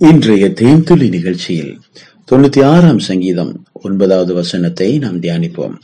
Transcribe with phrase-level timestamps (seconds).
[0.00, 1.78] இன்றைய தேன்துளி நிகழ்ச்சியில்
[2.30, 5.74] தொண்ணூத்தி ஆறாம் சங்கீதம் ஒன்பதாவது வசனத்தை நாம் தியானிப்போம்.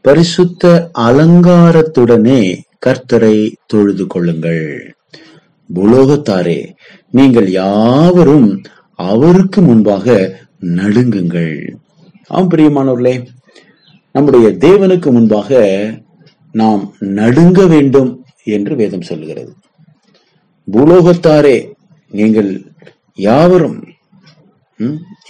[0.00, 4.94] பரிசுத்த அலங்காரத்துடனே கர்த்தரை தொழுது கொள்ளுங்கள்.
[5.74, 6.68] புலோகத்தாரே
[7.10, 8.62] நீங்கள் யாவரும்
[8.94, 11.76] அவருக்கு முன்பாக நடுங்குங்கள்.
[12.28, 13.26] ஆம் பிரியமானவர்களே
[14.12, 15.60] நம்முடைய தேவனுக்கு முன்பாக
[16.52, 19.52] நாம் நடுங்க வேண்டும் என்று வேதம் சொல்லுகிறது.
[20.72, 21.72] பூலோகத்தாரே
[22.08, 22.69] நீங்கள்
[23.20, 23.78] யாவரும்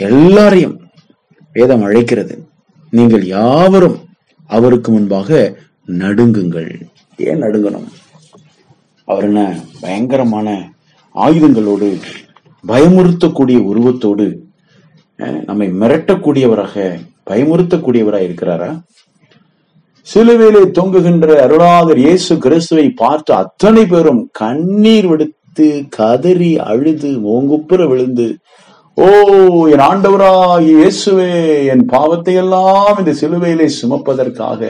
[0.07, 0.77] எல்லாரையும்
[1.55, 2.35] வேதம் அழைக்கிறது.
[2.93, 3.99] நீங்கள் யாவரும்
[4.51, 5.31] அவருக்கு முன்பாக
[5.89, 6.71] நடுங்குங்கள்.
[7.19, 7.89] ஏன் நடுங்கணும்?
[9.09, 9.41] அவர் என்ன
[9.81, 10.49] பயங்கரமான
[11.15, 11.89] ஆயுதங்களோடு
[12.65, 14.27] பயமுறுத்தக்கூடிய உருவத்தோடு
[15.19, 16.77] அஹ், நம்மை மிரட்டக்கூடியவராக
[17.31, 18.71] பயமுறுத்தக்கூடியவராக இருக்கிறாரா?
[20.07, 25.09] சிலுவையிலே தொங்குகின்ற அருளாதர் இயேசு கிறிஸ்துவை பார்த்து அத்தனை பேரும் கண்ணீர்
[25.51, 28.27] விடுத்து கதறி அழுது ஓங்குப்புற விழுந்து
[28.97, 29.07] ஓ
[29.73, 31.33] என் ஆண்டவராக இயேசுவே
[31.73, 34.61] என் பாவத்தை எல்லாம் இந்த சிலுவையிலே சுமப்பதற்காக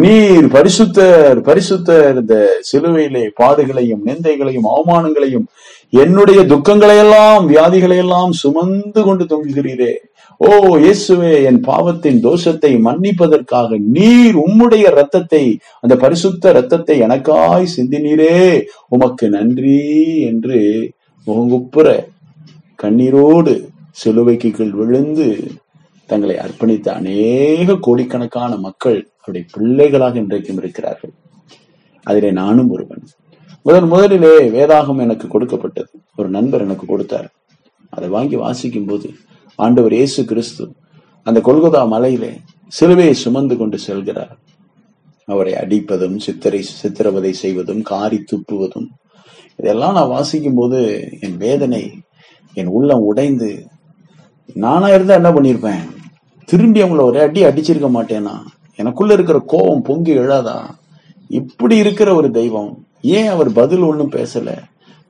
[0.00, 2.34] நீர் பரிசுத்தர் பரிசுத்தர் இந்த
[2.68, 5.46] சிலுவையிலே பாடுகளையும் நிந்தைகளையும் அவமானங்களையும்
[5.90, 9.92] என்னுடைய துக்கங்களையெல்லாம் வியாதிகளையெல்லாம் சுமந்து கொண்டு தொங்குகிறீரே.
[10.40, 18.64] ஓ இயேசுவே என் பாவத்தின் தோஷத்தை மன்னிப்பதற்காக நீர் உம்முடைய ரத்தத்தை அந்த பரிசுத்த ரத்தத்தை எனக்காய் சிந்தினீரே.
[18.88, 19.82] உமக்கு நன்றி
[20.20, 20.60] என்று
[21.26, 21.86] முகங்குப்புற
[22.78, 23.54] கண்ணீரோடு
[23.90, 25.28] சிலுவைக்கு கீழ் விழுந்து
[26.12, 31.12] தங்களை அர்ப்பணித்த அநேக கோடிக்கணக்கான மக்கள் அவருடைய பிள்ளைகளாக இன்றைக்கும் இருக்கிறார்கள்.
[32.06, 33.02] அதிலே நானும் ஒருவன்.
[33.66, 35.90] முதன் முதலிலே வேதாகம் எனக்கு கொடுக்கப்பட்டது.
[36.16, 37.28] ஒரு நண்பர் எனக்கு கொடுத்தார்.
[37.96, 39.08] அதை வாங்கி வாசிக்கும் போது
[39.58, 40.64] ஆண்டவர் இயேசு கிறிஸ்து
[41.26, 42.32] அந்த கொல்கொதா மலையிலே
[42.76, 44.32] சிலுவையை சுமந்து கொண்டு செல்கிறார்.
[45.28, 48.88] அவரை அடிப்பதும் சித்திரை சித்திரவதை செய்வதும் காரி துப்புவதும்.
[49.60, 50.78] இதெல்லாம் நான் வாசிக்கும் போது
[51.20, 51.82] என் வேதனை
[52.60, 53.50] என் உள்ளம் உடைந்து
[54.64, 55.84] நானா இருந்தா என்ன பண்ணிருப்பேன்
[56.52, 58.34] திரும்பி அவங்கள ஒரே அடி அடிச்சிருக்க மாட்டேனா?
[58.76, 60.56] எனக்குள்ள இருக்கிற கோபம் பொங்கி எழாதா?
[61.28, 64.50] இப்படி இருக்கிற ஒரு தெய்வம் ஏன் அவர் பதில் ஒண்ணும் பேசல?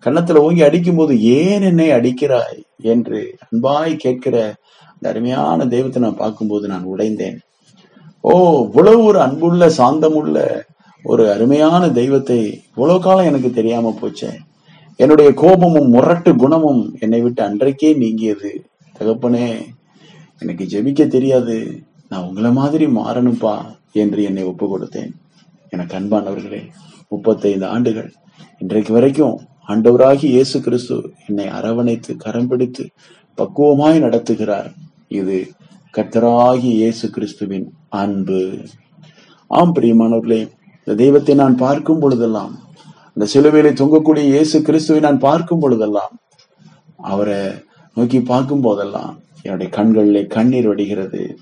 [0.05, 4.55] கன்னத்துல ஓங்கி அடிக்கும் போது ஏன் என்னை அடிக்கிறாய் என்று அன்பாய் கேட்கிற
[4.95, 7.39] அந்த அருமையான தெய்வத்தை நான் பார்க்கும்போது நான் உடைந்தேன்.
[8.21, 8.33] ஓ
[8.65, 10.63] இவ்வளவு ஒரு அன்புள்ள சாந்தமுள்ள
[11.03, 14.33] ஒரு அருமையான தெய்வத்தை இவ்வளவு காலம் எனக்கு தெரியாம போச்சே.
[14.97, 18.65] என்னுடைய கோபமும் முரட்டு குணமும் என்னை விட்டு அன்றைக்கே நீங்கியது.
[19.01, 19.49] தகப்பனே
[20.43, 21.57] எனக்கு ஜெபிக்க தெரியாது.
[22.11, 23.55] நான் உங்களை மாதிரி மாறணும்பா
[24.03, 25.11] என்று என்னை ஒப்பு கொடுத்தேன்
[25.75, 26.63] எனக்கு அன்பானவர்களே
[27.13, 28.11] முப்பத்தைந்து ஆண்டுகள்.
[28.63, 29.37] இன்றைக்கு வரைக்கும்
[29.73, 32.85] ஆண்டவராகி இயேசு கிறிஸ்து என்னை அரவணைத்து கரம் பிடித்து
[33.39, 34.71] பக்குவமாய் நடத்துகிறார்.
[35.21, 35.37] இது
[35.95, 37.67] கர்த்தராகி இயேசு கிறிஸ்துவின்
[38.03, 38.43] அன்பு.
[39.59, 40.41] ஆம் பிரியமானவர்களே
[40.83, 42.53] இந்த தெய்வத்தை நான் பார்க்கும் பொழுதெல்லாம்
[43.17, 46.15] அந்த சிலுவையிலே தொங்கக்கூடிய இயேசு கிறிஸ்துவை நான் பார்க்கும் பொழுதெல்லாம்
[47.13, 47.41] அவரை
[47.97, 51.37] நோக்கி பார்க்கும் போதெல்லாம் என்னுடைய கண்களிலே கண்ணீர் வடிகிறது.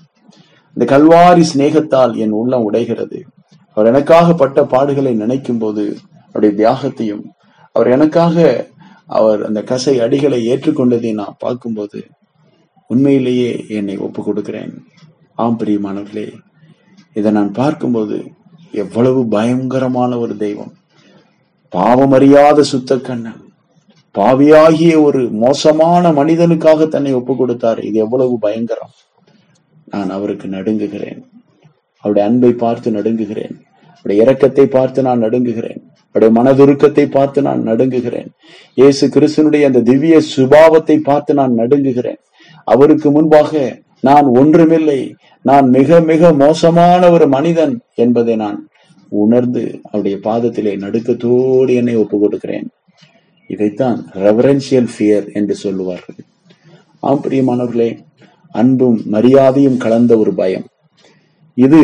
[0.77, 3.21] இந்த கல்வாரி சிநேகத்தால் என் உள்ளம் உடைகிறது.
[3.73, 5.97] அவர் எனக்காக பட்ட பாடுகளை நினைக்கும் போது
[6.27, 7.23] அவருடைய தியாகத்தையும்
[7.71, 8.67] அவர் எனக்காக
[9.05, 12.07] அவர் அந்த கசை அடிகளை ஏற்றுக்கொண்டதை நான் பார்க்கும்போது
[12.87, 14.83] உண்மையிலேயே என்னை ஒப்பு கொடுக்கிறேன்
[15.33, 16.31] ஆம் பிரியமானவர்களே
[17.13, 18.17] இதை நான் பார்க்கும்போது
[18.71, 20.73] எவ்வளவு பயங்கரமான ஒரு தெய்வம்.
[21.75, 23.50] பாவமறியாத சுத்த கண்ணன்
[24.11, 27.79] பாவியாகிய ஒரு மோசமான மனிதனுக்காக தன்னை ஒப்பு கொடுத்தார்.
[27.79, 28.89] இது எவ்வளவு பயங்கரம்.
[29.85, 31.21] நான் அவருக்கு நடுங்குகிறேன்.
[31.97, 33.55] அவருடைய அன்பை பார்த்து நடுங்குகிறேன்.
[33.97, 35.81] அவருடைய இரக்கத்தை பார்த்து நான் நடுங்குகிறேன்.
[36.07, 38.29] அவருடைய மனதுருக்கத்தை பார்த்து நான் நடுங்குகிறேன்.
[38.73, 42.19] இயேசு கிறிஸ்தனுடைய அந்த திவ்ய சுபாவத்தை பார்த்து நான் நடுங்குகிறேன்.
[42.63, 45.13] அவருக்கு முன்பாக நான் ஒன்றுமில்லை.
[45.41, 48.69] நான் மிக மிக மோசமான ஒரு மனிதன் என்பதை நான்
[49.09, 52.69] உணர்ந்து அவருடைய பாதத்திலே நடுக்கத்தோடு என்னை ஒப்பு கொடுக்கிறேன்.
[53.51, 56.19] இதைத்தான் ரெவரன்சியல் ஃபியர் என்று சொல்லுவார்கள்.
[56.99, 57.89] ஆம் பிரியமானவர்களே
[58.51, 60.67] அன்பும் மரியாதையும் கலந்த ஒரு பயம்.
[61.53, 61.79] இது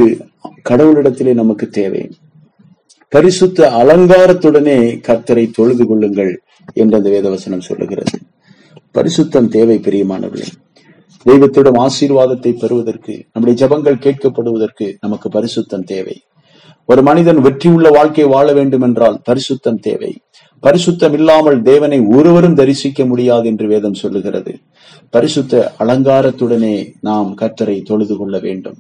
[0.70, 2.04] கடவுளிடத்திலே நமக்கு தேவை.
[3.10, 6.34] பரிசுத்த அலங்காரத்துடனே கர்த்தரை தொழுது கொள்ளுங்கள்
[6.74, 8.16] என்று அந்த வேதவசனம் சொல்லுகிறது.
[8.94, 10.50] பரிசுத்தம் தேவை பிரியமானவர்களே.
[11.26, 16.18] தெய்வத்திடம் ஆசீர்வாதத்தை பெறுவதற்கு நம்முடைய ஜெபங்கள் கேட்கப்படுவதற்கு நமக்கு பரிசுத்தம் தேவை.
[16.86, 20.12] ஒரு மனிதன் வெற்றியுள்ள வாழ்க்கை வாழ வேண்டும் என்றால் பரிசுத்தம் தேவை.
[20.62, 24.56] பரிசுத்தம் இல்லாமல் தேவனை ஒருவரும் தரிசிக்க முடியாது என்று வேதம் சொல்லுகிறது.
[25.10, 28.76] பரிசுத்த அலங்காரத்துடனே நாம் கர்த்தரை தொழுது கொள்ள வேண்டும்.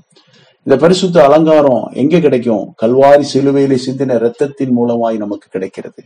[0.63, 2.74] இந்த பரிசுத்த அலங்காரம் எங்க கிடைக்கும்?
[2.81, 6.03] கல்வாரி சிலுவையிலே சிந்தின இரத்தத்தின் மூலமாய் நமக்கு கிடைக்கிறது.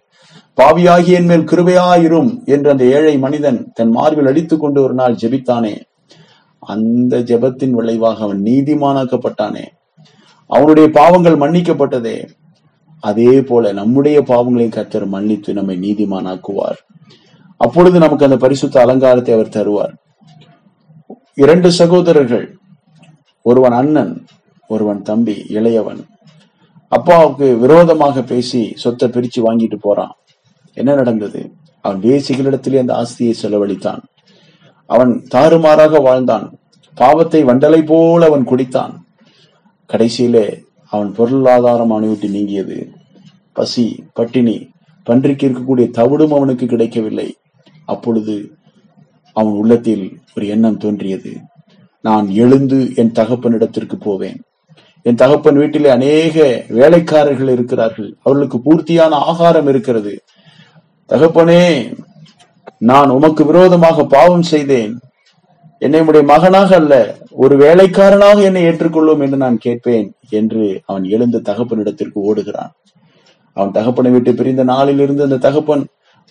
[0.62, 5.80] பாவியாகி என் மேல் கிருபையாயிரும் என்று அந்த ஏழை மனிதன் தன் மார்பில் அடித்துக் கொண்டு ஒரு நாள் ஜெபித்தானே.
[6.60, 9.64] அந்த ஜெபத்தின் விளைவாக அவன் நீதிமானாக்கப்பட்டானே.
[10.48, 12.28] அவனுடைய பாவங்கள் மன்னிக்கப்பட்டதே.
[13.02, 16.80] அதே போல நம்முடைய பாவங்களை கத்தர் மன்னித்து நம்மை நீதிமானாக்குவார்.
[17.58, 19.94] அப்பொழுது நமக்கு அந்த பரிசுத்த அலங்காரத்தை அவர் தருவார்.
[21.36, 22.58] இரண்டு சகோதரர்கள்
[23.42, 24.26] ஒருவன் அண்ணன்
[24.68, 26.02] ஒருவன் தம்பி இளையவன்.
[26.90, 30.16] அப்பாவுக்கு விரோதமாக பேசி சொத்தை பிரிச்சு வாங்கிட்டு போறான்.
[30.74, 31.52] என்ன நடந்தது?
[31.82, 34.02] அவன் பேசிகளிடத்திலே அந்த ஆஸ்தியை செலவழித்தான்.
[34.86, 36.58] அவன் தாறுமாறாக வாழ்ந்தான்.
[36.94, 38.94] பாவத்தை வண்டலை போல அவன் குடித்தான்.
[39.94, 40.46] கடைசியிலே
[40.92, 42.78] அவன் பொருளாதாரம் அவனை விட்டு நீங்கியது.
[43.54, 44.70] பசி பட்டினி
[45.10, 47.36] பன்றிக்கு இருக்கக்கூடிய தவிடும் அவனுக்கு கிடைக்கவில்லை.
[47.86, 48.52] அப்பொழுது
[49.34, 51.32] அவன் உள்ளத்தில் ஒரு எண்ணம் தோன்றியது.
[52.02, 54.42] நான் எழுந்து என் தகப்பனிடத்திற்கு போவேன்.
[55.02, 58.16] என் தகப்பன் வீட்டிலே அநேக வேலைக்காரர்கள் இருக்கிறார்கள்.
[58.24, 60.20] அவர்களுக்கு பூர்த்தியான ஆகாரம் இருக்கிறது.
[61.10, 61.96] தகப்பனே
[62.78, 65.00] நான் உமக்கு விரோதமாக பாவம் செய்தேன்.
[65.82, 66.94] என்னை உடைய மகனாக அல்ல
[67.44, 72.72] ஒரு வேலைக்காரனாக என்னை ஏற்றுக்கொள்ளும் என்று நான் கேட்பேன் என்று அவன் எழுந்து தகப்பனிடத்திற்கு ஓடுகிறான்.
[73.58, 75.84] அவன் தகப்பனை விட்டு பிரிந்த நாளிலிருந்து அந்த தகப்பன்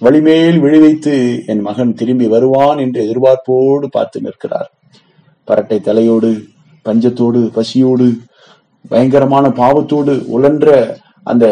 [0.03, 1.15] வழிமேல் விழிவைத்து
[1.47, 4.71] என் மகன் திரும்பி வருவான் என்று எதிர்பார்ப்போடு பார்த்து நிற்கிறார்.
[5.49, 6.31] பரட்டை தலையோடு
[6.85, 8.09] பஞ்சத்தோடு பசியோடு
[8.91, 10.69] பயங்கரமான பாவத்தோடு உழன்ற
[11.23, 11.47] அந்த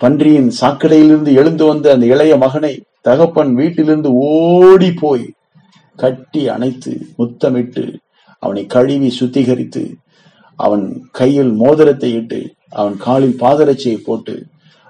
[0.00, 5.26] பன்றியின் சாக்கடையிலிருந்து எழுந்து வந்த அந்த இளைய மகனை தகப்பன் வீட்டிலிருந்து ஓடி போய்
[5.96, 7.84] கட்டி அணைத்து முத்தமிட்டு
[8.42, 9.84] அவனை கழுவி சுத்திகரித்து
[10.58, 12.40] அவன் கையில் மோதிரத்தை இட்டு
[12.80, 14.34] அவன் காலில் பாதரட்சியை போட்டு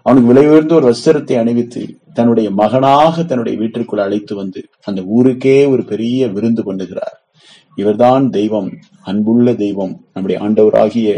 [0.07, 1.83] அவனுக்கு விலை உயர்ந்த ஒரு வஸ்திரத்தை அணிவித்து
[2.15, 7.17] தன்னுடைய மகனாக தன்னுடைய வீட்டிற்குள் அழைத்து வந்து அந்த ஊருக்கே ஒரு பெரிய விருந்து பண்ணுகிறார்.
[7.75, 8.69] இவர்தான் தெய்வம்
[9.03, 11.09] அன்புள்ள தெய்வம் நம்முடைய ஆண்டவராகிய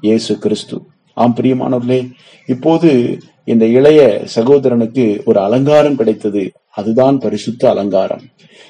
[0.00, 0.76] இயேசு கிறிஸ்து.
[1.14, 2.10] ஆம் பிரியமானவர்களே
[2.46, 6.52] இப்போது இந்த இளைய சகோதரனுக்கு ஒரு அலங்காரம் கிடைத்தது.
[6.70, 8.22] அதுதான் பரிசுத்த அலங்காரம்.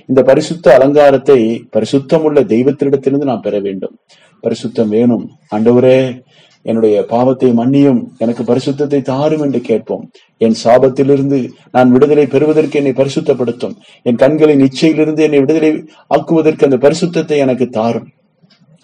[0.06, 1.38] இந்த பரிசுத்த அலங்காரத்தை
[1.76, 3.98] பரிசுத்தமுள்ள தெய்வத்தினிடத்திலிருந்து நாம் பெற வேண்டும்.
[4.42, 5.30] பரிசுத்தம் வேணும்.
[5.56, 6.22] ஆண்டவரே
[6.62, 8.04] என்னுடைய பாவத்தை மன்னியும்.
[8.18, 10.10] எனக்கு பரிசுத்தத்தை தாரும் என்று கேட்போம்.
[10.36, 13.74] என் சாபத்திலிருந்து நான் விடுதலை பெறுவதற்கு என்னை பரிசுத்தப்படுத்தும்.
[14.02, 18.08] என் கண்களின் இச்சையிலிருந்து என்னை விடுதலை ஆக்குவதற்கு அந்த பரிசுத்தத்தை எனக்கு தாரும்.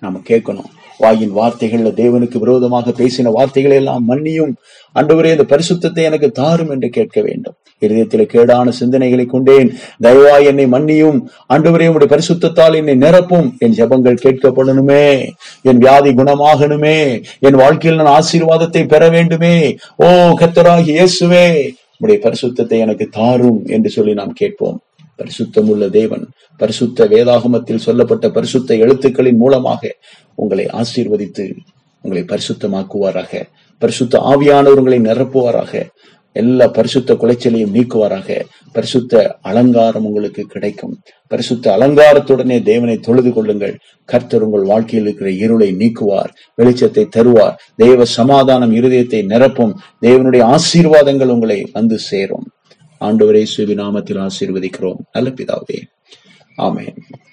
[0.00, 0.70] நாம கேட்கணும்.
[1.00, 4.52] வாயின் வார்த்தைகள்ல தேவனுக்கு விரோதமாக பேசின வார்த்தைகளை எல்லாம் மன்னியும்.
[4.94, 7.55] அன்றுவரே இந்த பரிசுத்தத்தை எனக்கு தாரும் என்று கேட்க வேண்டும்.
[7.82, 9.69] இருதயத்தில கேடான சிந்தனைகளை கொண்டேன்.
[10.02, 11.19] தயவா என்னை மன்னியும்.
[11.49, 13.49] அன்றுவரே உடைய பரிசுத்தத்தால் என்னை நிரப்பும்.
[13.58, 15.29] என் ஜெபங்கள் கேட்கப்படணுமே.
[15.62, 17.23] என் வியாதி குணமாகணுமே.
[17.41, 19.76] என் வாழ்க்கையில் நான் ஆசீர்வாதத்தை பெற வேண்டுமே.
[19.97, 20.06] ஓ
[20.43, 21.47] கத்தராகி இயேசுவே
[21.99, 24.81] உடைய பரிசுத்தத்தை எனக்கு தாரும் என்று சொல்லி நாம் கேட்போம்.
[25.20, 29.96] பரிசுத்தமுள்ள தேவன் பரிசுத்த வேதாகமத்தில் சொல்லப்பட்ட பரிசுத்த எழுத்துக்களின் மூலமாக
[30.34, 31.56] உங்களை ஆசீர்வதித்து
[32.02, 33.43] உங்களை பரிசுத்தமாக்குவாராக.
[33.78, 35.87] பரிசுத்த ஆவியானவர் உங்களை நிரப்புவாராக.
[36.32, 38.40] எல்லா பரிசுத்த குலைச்சலையும் நீக்குவாராக.
[38.72, 40.99] பரிசுத்த அலங்காரம் உங்களுக்கு கிடைக்கும்.
[41.28, 43.78] பரிசுத்த அலங்காரத்துடனே தேவனை தொழுது கொள்ளுங்கள்.
[44.05, 46.31] கர்த்தர் உங்கள் வாழ்க்கையில் இருக்கிற இருளை நீக்குவார்
[46.62, 47.56] வெளிச்சத்தை தருவார்.
[47.76, 49.75] தேவ சமாதானம் இருதயத்தை நிரப்பும்.
[50.02, 52.49] தேவனுடைய ஆசீர்வாதங்கள் உங்களை வந்து சேரும்.
[53.00, 54.97] ஆண்டவரே சுவி நாமத்தில் ஆசீர்வதிக்கிறோம்.
[55.12, 55.82] நல்ல பிதாவே.
[56.56, 56.94] ஆமென்.